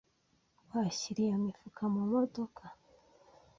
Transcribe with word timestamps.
Washyira 0.71 1.19
iyo 1.25 1.37
mifuka 1.45 1.81
mumodoka? 1.93 2.63